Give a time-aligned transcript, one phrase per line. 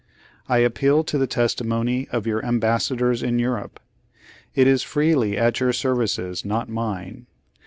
[0.49, 3.79] I appeal to the testimony of your Ambas sadors in Europe.
[4.55, 7.27] It is freely at your service, not mine.